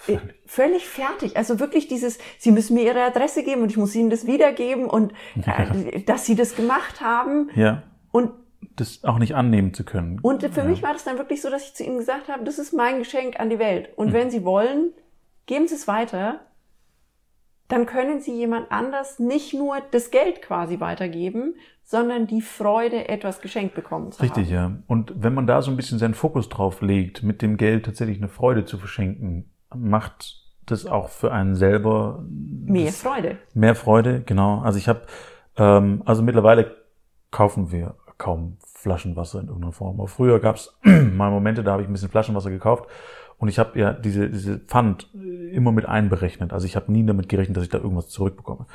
Völlig. 0.00 0.20
völlig 0.46 0.88
fertig. 0.88 1.36
Also 1.36 1.60
wirklich 1.60 1.86
dieses, 1.86 2.18
sie 2.38 2.52
müssen 2.52 2.74
mir 2.74 2.84
ihre 2.84 3.02
Adresse 3.02 3.44
geben 3.44 3.62
und 3.62 3.70
ich 3.70 3.76
muss 3.76 3.94
ihnen 3.94 4.08
das 4.08 4.26
wiedergeben 4.26 4.86
und 4.86 5.12
äh, 5.44 6.00
dass 6.06 6.24
sie 6.24 6.34
das 6.34 6.56
gemacht 6.56 7.02
haben. 7.02 7.50
Ja. 7.54 7.82
Und 8.10 8.30
das 8.76 9.04
auch 9.04 9.18
nicht 9.18 9.34
annehmen 9.34 9.74
zu 9.74 9.84
können. 9.84 10.18
Und 10.20 10.42
für 10.42 10.60
ja. 10.60 10.66
mich 10.66 10.82
war 10.82 10.94
das 10.94 11.04
dann 11.04 11.18
wirklich 11.18 11.42
so, 11.42 11.50
dass 11.50 11.64
ich 11.64 11.74
zu 11.74 11.84
ihnen 11.84 11.98
gesagt 11.98 12.28
habe, 12.28 12.44
das 12.44 12.58
ist 12.58 12.72
mein 12.72 12.98
Geschenk 12.98 13.38
an 13.38 13.50
die 13.50 13.58
Welt. 13.58 13.90
Und 13.96 14.08
mhm. 14.08 14.12
wenn 14.12 14.30
sie 14.30 14.44
wollen, 14.44 14.92
geben 15.46 15.68
sie 15.68 15.74
es 15.74 15.86
weiter. 15.86 16.40
Dann 17.68 17.86
können 17.86 18.20
sie 18.20 18.34
jemand 18.34 18.72
anders 18.72 19.18
nicht 19.18 19.54
nur 19.54 19.76
das 19.92 20.10
Geld 20.10 20.42
quasi 20.42 20.80
weitergeben, 20.80 21.54
sondern 21.84 22.26
die 22.26 22.40
Freude, 22.40 23.08
etwas 23.08 23.40
geschenkt 23.40 23.74
bekommen 23.74 24.12
zu 24.12 24.22
Richtig, 24.22 24.52
haben. 24.54 24.74
ja. 24.74 24.82
Und 24.86 25.12
wenn 25.16 25.34
man 25.34 25.46
da 25.46 25.60
so 25.60 25.70
ein 25.70 25.76
bisschen 25.76 25.98
seinen 25.98 26.14
Fokus 26.14 26.48
drauf 26.48 26.80
legt, 26.82 27.22
mit 27.22 27.42
dem 27.42 27.56
Geld 27.56 27.84
tatsächlich 27.84 28.18
eine 28.18 28.28
Freude 28.28 28.64
zu 28.64 28.78
verschenken, 28.78 29.49
macht 29.74 30.40
das 30.66 30.86
auch 30.86 31.08
für 31.08 31.32
einen 31.32 31.56
selber 31.56 32.24
mehr 32.28 32.92
Freude. 32.92 33.38
Mehr 33.54 33.74
Freude, 33.74 34.22
genau. 34.22 34.60
Also 34.60 34.78
ich 34.78 34.88
habe, 34.88 35.02
ähm, 35.56 36.02
also 36.04 36.22
mittlerweile 36.22 36.76
kaufen 37.30 37.72
wir 37.72 37.94
kaum 38.18 38.58
Flaschenwasser 38.64 39.40
in 39.40 39.46
irgendeiner 39.46 39.72
Form. 39.72 39.98
Aber 39.98 40.08
früher 40.08 40.40
gab 40.40 40.56
es 40.56 40.78
mal 40.82 41.30
Momente, 41.30 41.64
da 41.64 41.72
habe 41.72 41.82
ich 41.82 41.88
ein 41.88 41.92
bisschen 41.92 42.10
Flaschenwasser 42.10 42.50
gekauft 42.50 42.88
und 43.38 43.48
ich 43.48 43.58
habe 43.58 43.78
ja 43.78 43.92
diese, 43.92 44.28
diese 44.28 44.58
Pfand 44.58 45.08
immer 45.14 45.72
mit 45.72 45.86
einberechnet. 45.86 46.52
Also 46.52 46.66
ich 46.66 46.76
habe 46.76 46.92
nie 46.92 47.04
damit 47.04 47.28
gerechnet, 47.28 47.56
dass 47.56 47.64
ich 47.64 47.70
da 47.70 47.78
irgendwas 47.78 48.08
zurückbekomme. 48.08 48.66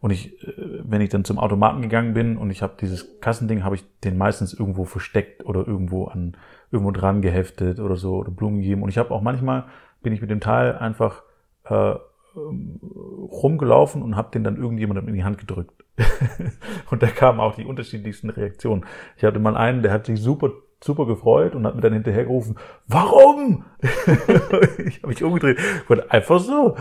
Und 0.00 0.10
ich, 0.10 0.42
äh, 0.42 0.80
wenn 0.82 1.00
ich 1.00 1.10
dann 1.10 1.24
zum 1.24 1.38
Automaten 1.38 1.82
gegangen 1.82 2.14
bin 2.14 2.36
und 2.36 2.50
ich 2.50 2.62
habe 2.62 2.74
dieses 2.80 3.20
Kassending, 3.20 3.64
habe 3.64 3.76
ich 3.76 3.84
den 4.00 4.16
meistens 4.16 4.54
irgendwo 4.54 4.84
versteckt 4.84 5.44
oder 5.44 5.66
irgendwo 5.66 6.06
an 6.06 6.36
irgendwo 6.70 6.90
dran 6.90 7.22
geheftet 7.22 7.80
oder 7.80 7.96
so 7.96 8.16
oder 8.16 8.30
Blumen 8.30 8.60
gegeben. 8.60 8.82
Und 8.82 8.88
ich 8.88 8.98
habe 8.98 9.10
auch 9.12 9.20
manchmal 9.20 9.64
bin 10.04 10.12
ich 10.12 10.20
mit 10.20 10.30
dem 10.30 10.40
Teil 10.40 10.78
einfach 10.78 11.24
äh, 11.64 11.94
rumgelaufen 12.36 14.02
und 14.02 14.16
habe 14.16 14.30
den 14.30 14.44
dann 14.44 14.56
irgendjemandem 14.56 15.08
in 15.08 15.14
die 15.14 15.24
Hand 15.24 15.38
gedrückt. 15.38 15.84
und 16.90 17.02
da 17.02 17.08
kamen 17.08 17.40
auch 17.40 17.56
die 17.56 17.64
unterschiedlichsten 17.64 18.30
Reaktionen. 18.30 18.84
Ich 19.16 19.24
hatte 19.24 19.40
mal 19.40 19.56
einen, 19.56 19.82
der 19.82 19.92
hat 19.92 20.06
sich 20.06 20.20
super 20.20 20.50
super 20.84 21.06
gefreut 21.06 21.54
und 21.54 21.66
hat 21.66 21.74
mir 21.74 21.80
dann 21.80 21.94
hinterher 21.94 22.24
gerufen, 22.24 22.56
warum? 22.86 23.64
ich 23.80 24.98
habe 24.98 25.08
mich 25.08 25.24
umgedreht, 25.24 25.58
wurde 25.88 26.10
einfach 26.10 26.38
so. 26.38 26.76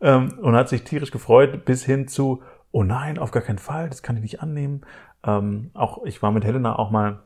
Ähm, 0.00 0.38
und 0.40 0.54
hat 0.54 0.68
sich 0.68 0.84
tierisch 0.84 1.10
gefreut 1.10 1.64
bis 1.64 1.84
hin 1.84 2.06
zu, 2.06 2.42
oh 2.70 2.84
nein, 2.84 3.18
auf 3.18 3.32
gar 3.32 3.42
keinen 3.42 3.58
Fall, 3.58 3.88
das 3.90 4.02
kann 4.02 4.16
ich 4.16 4.22
nicht 4.22 4.40
annehmen. 4.40 4.82
Ähm, 5.24 5.70
auch 5.74 6.04
ich 6.04 6.22
war 6.22 6.30
mit 6.30 6.44
Helena 6.44 6.78
auch 6.78 6.90
mal 6.90 7.24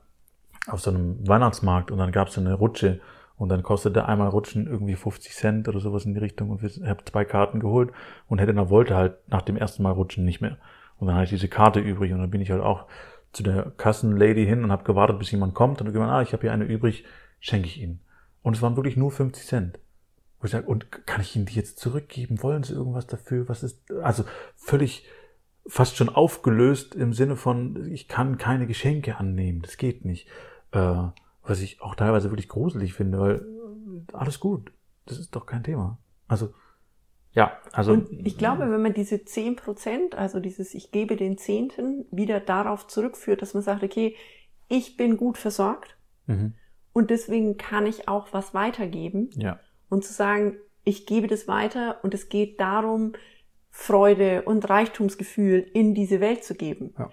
auf 0.66 0.80
so 0.80 0.90
einem 0.90 1.28
Weihnachtsmarkt 1.28 1.90
und 1.90 1.98
dann 1.98 2.10
gab 2.10 2.28
es 2.28 2.38
eine 2.38 2.54
Rutsche 2.54 3.00
und 3.44 3.50
dann 3.50 3.62
kostete 3.62 4.08
einmal 4.08 4.28
Rutschen 4.28 4.66
irgendwie 4.66 4.94
50 4.94 5.34
Cent 5.34 5.68
oder 5.68 5.78
sowas 5.78 6.06
in 6.06 6.14
die 6.14 6.20
Richtung 6.20 6.48
und 6.48 6.62
ich 6.62 6.80
habe 6.80 7.04
zwei 7.04 7.26
Karten 7.26 7.60
geholt 7.60 7.92
und 8.26 8.38
Helena 8.38 8.70
wollte 8.70 8.96
halt 8.96 9.18
nach 9.28 9.42
dem 9.42 9.58
ersten 9.58 9.82
Mal 9.82 9.90
rutschen 9.90 10.24
nicht 10.24 10.40
mehr. 10.40 10.56
Und 10.96 11.08
dann 11.08 11.16
hatte 11.16 11.24
ich 11.24 11.30
diese 11.30 11.48
Karte 11.48 11.78
übrig 11.78 12.14
und 12.14 12.20
dann 12.20 12.30
bin 12.30 12.40
ich 12.40 12.50
halt 12.50 12.62
auch 12.62 12.86
zu 13.32 13.42
der 13.42 13.70
Kassenlady 13.76 14.46
hin 14.46 14.64
und 14.64 14.72
habe 14.72 14.84
gewartet, 14.84 15.18
bis 15.18 15.30
jemand 15.30 15.52
kommt 15.52 15.82
und 15.82 15.92
gemeint, 15.92 16.10
ah, 16.10 16.22
ich 16.22 16.32
habe 16.32 16.40
hier 16.40 16.52
eine 16.54 16.64
übrig, 16.64 17.04
schenke 17.38 17.66
ich 17.66 17.82
Ihnen. 17.82 18.00
Und 18.40 18.56
es 18.56 18.62
waren 18.62 18.76
wirklich 18.76 18.96
nur 18.96 19.10
50 19.10 19.46
Cent. 19.46 19.78
Wo 20.40 20.46
ich 20.46 20.52
sage, 20.52 20.66
und 20.66 21.06
kann 21.06 21.20
ich 21.20 21.36
Ihnen 21.36 21.44
die 21.44 21.54
jetzt 21.54 21.78
zurückgeben? 21.78 22.42
Wollen 22.42 22.62
Sie 22.62 22.72
irgendwas 22.72 23.06
dafür? 23.06 23.46
Was 23.50 23.62
ist, 23.62 23.92
also 24.02 24.24
völlig 24.56 25.06
fast 25.66 25.98
schon 25.98 26.08
aufgelöst 26.08 26.94
im 26.94 27.12
Sinne 27.12 27.36
von, 27.36 27.92
ich 27.92 28.08
kann 28.08 28.38
keine 28.38 28.66
Geschenke 28.66 29.18
annehmen, 29.18 29.60
das 29.60 29.76
geht 29.76 30.06
nicht. 30.06 30.28
Äh, 30.72 31.08
was 31.44 31.60
ich 31.60 31.80
auch 31.80 31.94
teilweise 31.94 32.30
wirklich 32.30 32.48
gruselig 32.48 32.94
finde, 32.94 33.18
weil 33.18 33.34
äh, 33.36 34.12
alles 34.12 34.40
gut, 34.40 34.72
das 35.06 35.18
ist 35.18 35.36
doch 35.36 35.46
kein 35.46 35.62
Thema. 35.62 35.98
Also, 36.26 36.54
ja, 37.32 37.58
also. 37.72 37.92
Und 37.92 38.10
ich 38.10 38.38
glaube, 38.38 38.70
wenn 38.70 38.82
man 38.82 38.94
diese 38.94 39.24
zehn 39.24 39.56
Prozent, 39.56 40.14
also 40.14 40.40
dieses 40.40 40.74
Ich 40.74 40.92
gebe 40.92 41.16
den 41.16 41.36
Zehnten, 41.36 42.06
wieder 42.10 42.40
darauf 42.40 42.86
zurückführt, 42.86 43.42
dass 43.42 43.54
man 43.54 43.62
sagt, 43.62 43.82
okay, 43.82 44.16
ich 44.68 44.96
bin 44.96 45.16
gut 45.16 45.36
versorgt 45.36 45.96
mhm. 46.26 46.54
und 46.92 47.10
deswegen 47.10 47.56
kann 47.56 47.86
ich 47.86 48.08
auch 48.08 48.32
was 48.32 48.54
weitergeben. 48.54 49.30
Ja. 49.34 49.60
Und 49.88 50.04
zu 50.04 50.12
sagen, 50.12 50.56
ich 50.84 51.06
gebe 51.06 51.26
das 51.26 51.48
weiter 51.48 51.98
und 52.02 52.14
es 52.14 52.28
geht 52.28 52.60
darum, 52.60 53.12
Freude 53.70 54.42
und 54.42 54.68
Reichtumsgefühl 54.70 55.58
in 55.58 55.94
diese 55.94 56.20
Welt 56.20 56.44
zu 56.44 56.54
geben. 56.54 56.94
Ja 56.98 57.10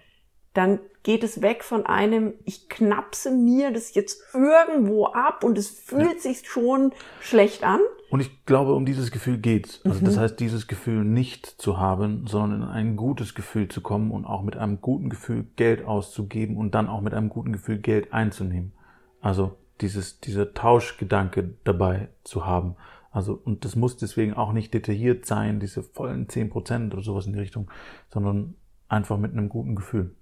dann 0.53 0.79
geht 1.03 1.23
es 1.23 1.41
weg 1.41 1.63
von 1.63 1.85
einem, 1.85 2.33
ich 2.45 2.69
knapse 2.69 3.31
mir 3.31 3.71
das 3.71 3.95
jetzt 3.95 4.21
irgendwo 4.33 5.05
ab 5.07 5.43
und 5.43 5.57
es 5.57 5.69
fühlt 5.69 6.15
ja. 6.15 6.19
sich 6.19 6.47
schon 6.47 6.91
schlecht 7.21 7.63
an. 7.63 7.79
Und 8.09 8.19
ich 8.19 8.45
glaube, 8.45 8.73
um 8.73 8.85
dieses 8.85 9.11
Gefühl 9.11 9.37
geht's. 9.37 9.79
Also 9.85 10.01
mhm. 10.01 10.05
das 10.05 10.17
heißt, 10.17 10.39
dieses 10.39 10.67
Gefühl 10.67 11.05
nicht 11.05 11.45
zu 11.45 11.79
haben, 11.79 12.27
sondern 12.27 12.63
in 12.63 12.67
ein 12.67 12.95
gutes 12.97 13.33
Gefühl 13.33 13.69
zu 13.69 13.81
kommen 13.81 14.11
und 14.11 14.25
auch 14.25 14.43
mit 14.43 14.57
einem 14.57 14.81
guten 14.81 15.09
Gefühl 15.09 15.45
Geld 15.55 15.85
auszugeben 15.85 16.57
und 16.57 16.75
dann 16.75 16.89
auch 16.89 17.01
mit 17.01 17.13
einem 17.13 17.29
guten 17.29 17.53
Gefühl 17.53 17.77
Geld 17.77 18.13
einzunehmen. 18.13 18.73
Also 19.21 19.57
dieses, 19.79 20.19
dieser 20.19 20.53
Tauschgedanke 20.53 21.55
dabei 21.63 22.09
zu 22.23 22.45
haben. 22.45 22.75
Also, 23.11 23.39
und 23.43 23.65
das 23.65 23.75
muss 23.75 23.97
deswegen 23.97 24.33
auch 24.33 24.53
nicht 24.53 24.73
detailliert 24.73 25.25
sein, 25.25 25.59
diese 25.59 25.83
vollen 25.83 26.29
zehn 26.29 26.49
Prozent 26.49 26.93
oder 26.93 27.03
sowas 27.03 27.25
in 27.25 27.33
die 27.33 27.39
Richtung, 27.39 27.69
sondern 28.09 28.55
einfach 28.87 29.17
mit 29.17 29.31
einem 29.31 29.49
guten 29.49 29.75
Gefühl. 29.75 30.15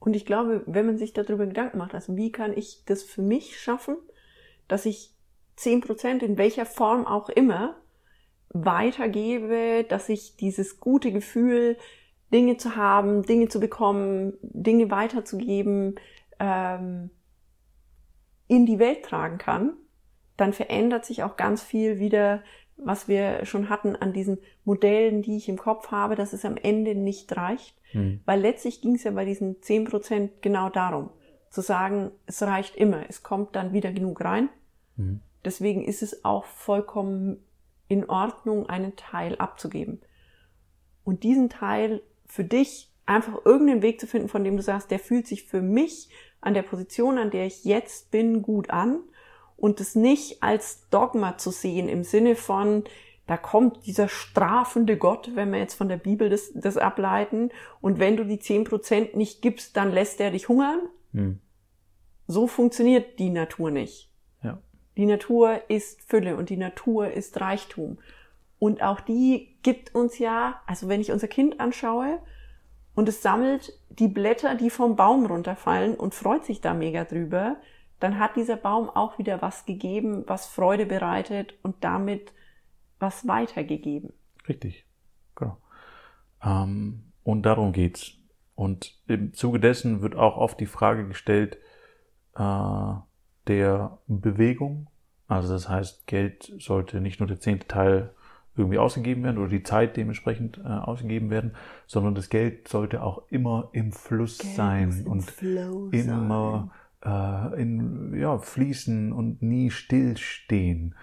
Und 0.00 0.14
ich 0.14 0.24
glaube, 0.24 0.62
wenn 0.66 0.86
man 0.86 0.98
sich 0.98 1.12
darüber 1.12 1.46
Gedanken 1.46 1.78
macht, 1.78 1.94
also 1.94 2.16
wie 2.16 2.32
kann 2.32 2.56
ich 2.56 2.84
das 2.86 3.02
für 3.02 3.22
mich 3.22 3.60
schaffen, 3.60 3.96
dass 4.68 4.86
ich 4.86 5.14
zehn 5.56 5.80
Prozent 5.80 6.22
in 6.22 6.38
welcher 6.38 6.66
Form 6.66 7.06
auch 7.06 7.28
immer 7.28 7.76
weitergebe, 8.50 9.84
dass 9.88 10.08
ich 10.08 10.36
dieses 10.36 10.78
gute 10.78 11.12
Gefühl, 11.12 11.76
Dinge 12.32 12.56
zu 12.58 12.76
haben, 12.76 13.22
Dinge 13.22 13.48
zu 13.48 13.58
bekommen, 13.58 14.34
Dinge 14.42 14.90
weiterzugeben, 14.90 15.96
ähm, 16.38 17.10
in 18.46 18.66
die 18.66 18.78
Welt 18.78 19.04
tragen 19.04 19.38
kann, 19.38 19.74
dann 20.36 20.52
verändert 20.52 21.04
sich 21.04 21.22
auch 21.22 21.36
ganz 21.36 21.62
viel 21.62 21.98
wieder 21.98 22.42
was 22.78 23.08
wir 23.08 23.44
schon 23.44 23.68
hatten 23.68 23.96
an 23.96 24.12
diesen 24.12 24.38
Modellen, 24.64 25.22
die 25.22 25.36
ich 25.36 25.48
im 25.48 25.58
Kopf 25.58 25.90
habe, 25.90 26.14
dass 26.14 26.32
es 26.32 26.44
am 26.44 26.56
Ende 26.56 26.94
nicht 26.94 27.36
reicht. 27.36 27.76
Mhm. 27.92 28.20
Weil 28.24 28.40
letztlich 28.40 28.80
ging 28.80 28.94
es 28.94 29.04
ja 29.04 29.10
bei 29.10 29.24
diesen 29.24 29.60
zehn 29.62 29.84
Prozent 29.84 30.42
genau 30.42 30.68
darum, 30.68 31.10
zu 31.50 31.60
sagen, 31.60 32.10
es 32.26 32.42
reicht 32.42 32.76
immer, 32.76 33.04
es 33.08 33.22
kommt 33.22 33.56
dann 33.56 33.72
wieder 33.72 33.92
genug 33.92 34.22
rein. 34.22 34.48
Mhm. 34.96 35.20
Deswegen 35.44 35.84
ist 35.84 36.02
es 36.02 36.24
auch 36.24 36.44
vollkommen 36.44 37.44
in 37.88 38.08
Ordnung, 38.08 38.68
einen 38.68 38.96
Teil 38.96 39.36
abzugeben. 39.36 40.00
Und 41.04 41.22
diesen 41.22 41.48
Teil 41.48 42.02
für 42.26 42.44
dich 42.44 42.92
einfach 43.06 43.44
irgendeinen 43.46 43.82
Weg 43.82 43.98
zu 43.98 44.06
finden, 44.06 44.28
von 44.28 44.44
dem 44.44 44.56
du 44.56 44.62
sagst, 44.62 44.90
der 44.90 44.98
fühlt 44.98 45.26
sich 45.26 45.44
für 45.44 45.62
mich 45.62 46.10
an 46.40 46.54
der 46.54 46.62
Position, 46.62 47.16
an 47.16 47.30
der 47.30 47.46
ich 47.46 47.64
jetzt 47.64 48.10
bin, 48.10 48.42
gut 48.42 48.70
an 48.70 49.00
und 49.58 49.80
es 49.80 49.94
nicht 49.94 50.42
als 50.42 50.88
Dogma 50.88 51.36
zu 51.36 51.50
sehen 51.50 51.88
im 51.88 52.04
Sinne 52.04 52.36
von, 52.36 52.84
da 53.26 53.36
kommt 53.36 53.84
dieser 53.84 54.08
strafende 54.08 54.96
Gott, 54.96 55.32
wenn 55.34 55.52
wir 55.52 55.58
jetzt 55.58 55.74
von 55.74 55.88
der 55.88 55.98
Bibel 55.98 56.30
das, 56.30 56.50
das 56.54 56.78
ableiten, 56.78 57.50
und 57.80 57.98
wenn 57.98 58.16
du 58.16 58.24
die 58.24 58.38
zehn 58.38 58.64
Prozent 58.64 59.16
nicht 59.16 59.42
gibst, 59.42 59.76
dann 59.76 59.92
lässt 59.92 60.20
er 60.20 60.30
dich 60.30 60.48
hungern. 60.48 60.80
Hm. 61.12 61.40
So 62.26 62.46
funktioniert 62.46 63.18
die 63.18 63.30
Natur 63.30 63.70
nicht. 63.70 64.10
Ja. 64.42 64.62
Die 64.96 65.06
Natur 65.06 65.60
ist 65.68 66.02
Fülle 66.02 66.36
und 66.36 66.50
die 66.50 66.56
Natur 66.56 67.10
ist 67.10 67.40
Reichtum. 67.40 67.98
Und 68.58 68.82
auch 68.82 69.00
die 69.00 69.58
gibt 69.62 69.94
uns 69.94 70.18
ja, 70.18 70.62
also 70.66 70.88
wenn 70.88 71.00
ich 71.00 71.12
unser 71.12 71.28
Kind 71.28 71.60
anschaue 71.60 72.20
und 72.94 73.08
es 73.08 73.22
sammelt 73.22 73.78
die 73.90 74.08
Blätter, 74.08 74.54
die 74.54 74.70
vom 74.70 74.96
Baum 74.96 75.26
runterfallen 75.26 75.94
und 75.94 76.14
freut 76.14 76.44
sich 76.44 76.60
da 76.60 76.74
mega 76.74 77.04
drüber, 77.04 77.56
dann 78.00 78.18
hat 78.18 78.36
dieser 78.36 78.56
Baum 78.56 78.90
auch 78.90 79.18
wieder 79.18 79.42
was 79.42 79.66
gegeben, 79.66 80.24
was 80.26 80.46
Freude 80.46 80.86
bereitet 80.86 81.54
und 81.62 81.76
damit 81.80 82.32
was 82.98 83.26
weitergegeben. 83.26 84.12
Richtig, 84.48 84.86
genau. 85.34 85.58
Ähm, 86.42 87.12
und 87.24 87.42
darum 87.42 87.72
geht's. 87.72 88.12
Und 88.54 88.98
im 89.06 89.34
Zuge 89.34 89.60
dessen 89.60 90.02
wird 90.02 90.16
auch 90.16 90.36
oft 90.36 90.58
die 90.58 90.66
Frage 90.66 91.06
gestellt 91.06 91.58
äh, 92.36 92.94
der 93.46 93.98
Bewegung. 94.06 94.88
Also 95.28 95.52
das 95.52 95.68
heißt, 95.68 96.06
Geld 96.06 96.52
sollte 96.58 97.00
nicht 97.00 97.20
nur 97.20 97.28
der 97.28 97.38
zehnte 97.38 97.68
Teil 97.68 98.14
irgendwie 98.56 98.78
ausgegeben 98.78 99.22
werden 99.22 99.38
oder 99.38 99.48
die 99.48 99.62
Zeit 99.62 99.96
dementsprechend 99.96 100.58
äh, 100.58 100.62
ausgegeben 100.66 101.30
werden, 101.30 101.52
sondern 101.86 102.16
das 102.16 102.28
Geld 102.28 102.66
sollte 102.66 103.02
auch 103.02 103.22
immer 103.28 103.68
im 103.72 103.92
Fluss 103.92 104.38
Geld 104.38 104.54
sein 104.54 105.06
und 105.06 105.40
immer 105.40 106.68
sein 106.68 106.70
äh, 107.04 107.60
in, 107.60 108.14
ja, 108.18 108.38
fließen 108.38 109.12
und 109.12 109.42
nie 109.42 109.70
stillstehen. 109.70 110.94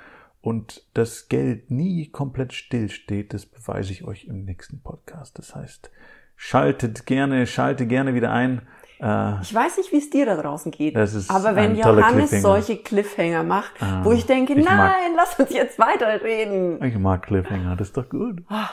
Und 0.41 0.85
das 0.93 1.27
Geld 1.27 1.71
nie 1.71 2.09
komplett 2.09 2.53
stillsteht, 2.53 3.33
das 3.33 3.47
beweise 3.47 3.91
ich 3.91 4.03
euch 4.03 4.25
im 4.25 4.45
nächsten 4.45 4.79
Podcast. 4.79 5.39
Das 5.39 5.55
heißt, 5.55 5.89
schaltet 6.35 7.05
gerne, 7.07 7.47
schalte 7.47 7.87
gerne 7.87 8.13
wieder 8.13 8.31
ein. 8.31 8.61
Äh, 8.99 9.41
ich 9.41 9.53
weiß 9.53 9.77
nicht, 9.77 9.91
wie 9.91 9.97
es 9.97 10.09
dir 10.11 10.27
da 10.27 10.39
draußen 10.39 10.71
geht, 10.71 10.95
aber 10.95 11.55
wenn 11.55 11.75
Johannes 11.75 12.29
Cliffhanger. 12.29 12.41
solche 12.41 12.77
Cliffhanger 12.77 13.43
macht, 13.43 13.71
ah, 13.81 14.01
wo 14.03 14.11
ich 14.11 14.25
denke, 14.27 14.53
ich 14.53 14.63
nein, 14.63 14.77
mag, 14.77 14.95
lass 15.15 15.39
uns 15.39 15.51
jetzt 15.51 15.79
weiterreden. 15.79 16.83
Ich 16.83 16.97
mag 16.97 17.23
Cliffhanger, 17.23 17.75
das 17.75 17.87
ist 17.87 17.97
doch 17.97 18.07
gut. 18.07 18.43
Ah, 18.47 18.69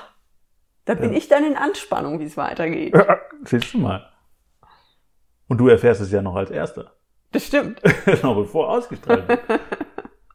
da 0.84 0.94
bin 0.94 1.12
ja. 1.12 1.18
ich 1.18 1.28
dann 1.28 1.44
in 1.44 1.56
Anspannung, 1.56 2.20
wie 2.20 2.24
es 2.24 2.36
weitergeht. 2.36 2.94
Siehst 3.44 3.72
du 3.72 3.78
mal. 3.78 4.08
Und 5.48 5.58
du 5.58 5.68
erfährst 5.68 6.00
es 6.00 6.12
ja 6.12 6.22
noch 6.22 6.36
als 6.36 6.50
Erster. 6.50 6.92
Das 7.32 7.46
stimmt. 7.46 7.80
noch 8.22 8.36
bevor 8.36 8.68
ausgestrahlt 8.68 9.28
wird. 9.28 9.40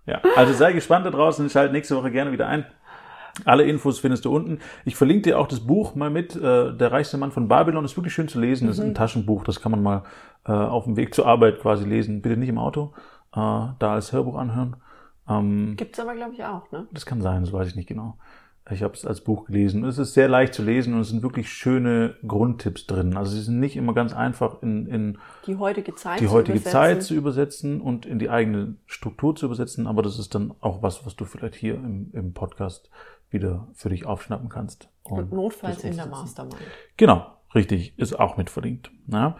ja, 0.06 0.22
also 0.36 0.54
sei 0.54 0.74
gespannt 0.74 1.06
da 1.06 1.12
draußen. 1.12 1.50
Schalt 1.50 1.72
nächste 1.72 1.96
Woche 1.96 2.12
gerne 2.12 2.32
wieder 2.32 2.48
ein. 2.48 2.66
Alle 3.46 3.63
Infos 3.63 4.00
findest 4.00 4.25
du 4.25 4.36
unten. 4.36 4.60
Ich 4.84 4.96
verlinke 4.96 5.24
dir 5.24 5.39
auch 5.39 5.48
das 5.48 5.60
Buch 5.60 5.96
mal 5.96 6.10
mit. 6.10 6.36
Äh, 6.36 6.75
Der 6.75 6.92
reichste 6.92 7.18
Mann 7.18 7.32
von 7.32 7.48
Babylon 7.48 7.86
ist 7.86 7.96
wirklich 7.96 8.13
schön 8.13 8.27
zu 8.27 8.39
lesen. 8.39 8.68
Das 8.68 8.77
ist 8.77 8.84
ein 8.84 8.89
mhm. 8.89 8.96
Taschenbuch. 8.96 9.44
Das 9.44 9.62
kann 9.62 9.72
man 9.72 9.84
mal 9.84 10.04
äh, 10.46 10.51
auf 10.51 10.86
dem 10.86 10.98
Weg 10.98 11.13
zur 11.13 11.27
Arbeit 11.27 11.60
quasi 11.60 11.86
lesen. 11.86 12.22
Bitte 12.22 12.38
nicht 12.38 12.50
im 12.50 12.58
Auto. 12.58 12.94
Äh, 13.34 13.38
da 13.38 13.94
als 13.94 14.12
Hörbuch 14.12 14.36
anhören. 14.36 14.77
Ähm, 15.30 15.75
Gibt's 15.77 16.00
aber, 16.00 16.16
glaube 16.16 16.34
ich, 16.34 16.44
auch, 16.44 16.72
ne? 16.72 16.88
Das 16.92 17.06
kann 17.06 17.22
sein, 17.22 17.42
das 17.42 17.51
weiß 17.51 17.68
ich 17.68 17.75
nicht 17.75 17.88
genau. 17.88 18.18
Ich 18.70 18.84
habe 18.84 18.94
es 18.94 19.06
als 19.06 19.22
Buch 19.22 19.46
gelesen. 19.46 19.86
Es 19.86 19.98
ist 19.98 20.14
sehr 20.14 20.28
leicht 20.28 20.54
zu 20.54 20.62
lesen 20.62 20.94
und 20.94 21.02
es 21.02 21.10
sind 21.10 21.24
wirklich 21.24 21.50
schöne 21.50 22.16
Grundtipps 22.28 22.86
drin. 22.86 23.16
Also 23.16 23.32
sie 23.32 23.42
sind 23.42 23.60
nicht 23.60 23.78
immer 23.78 23.94
ganz 23.94 24.14
einfach 24.14 24.62
in, 24.62 24.88
in 24.88 25.18
die 25.46 25.56
heutige 25.56 25.96
Zeit, 25.96 26.20
die 26.20 26.28
heutige 26.28 26.62
zu 26.62 26.70
Zeit 26.70 27.04
zu 27.04 27.14
übersetzen 27.14 27.80
und 27.80 28.06
in 28.06 28.20
die 28.20 28.30
eigene 28.30 28.76
Struktur 28.86 29.36
zu 29.36 29.46
übersetzen. 29.46 29.88
Aber 29.88 30.02
das 30.02 30.20
ist 30.20 30.36
dann 30.36 30.54
auch 30.60 30.82
was, 30.82 31.06
was 31.06 31.16
du 31.16 31.26
vielleicht 31.26 31.56
hier 31.56 31.76
im, 31.76 32.12
im 32.14 32.34
Podcast 32.34 32.90
wieder 33.30 33.68
für 33.74 33.90
dich 33.90 34.06
aufschnappen 34.06 34.50
kannst. 34.50 34.90
Und, 35.04 35.20
und 35.20 35.34
notfalls 35.34 35.84
in 35.84 35.96
der 35.96 36.08
Mastermind. 36.08 36.58
Genau, 36.98 37.26
richtig, 37.56 37.98
ist 37.98 38.20
auch 38.20 38.38
mit 38.38 38.50
verlinkt. 38.50 38.92
Ja. 39.08 39.38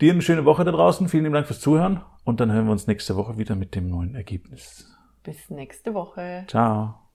Dir 0.00 0.12
eine 0.12 0.22
schöne 0.22 0.44
Woche 0.44 0.64
da 0.64 0.70
draußen. 0.70 1.08
Vielen 1.08 1.24
lieben 1.24 1.34
Dank 1.34 1.46
fürs 1.46 1.60
Zuhören 1.60 2.02
und 2.24 2.40
dann 2.40 2.52
hören 2.52 2.66
wir 2.66 2.72
uns 2.72 2.86
nächste 2.86 3.16
Woche 3.16 3.38
wieder 3.38 3.56
mit 3.56 3.74
dem 3.74 3.88
neuen 3.88 4.14
Ergebnis. 4.14 4.94
Bis 5.22 5.50
nächste 5.50 5.94
Woche. 5.94 6.44
Ciao. 6.46 7.07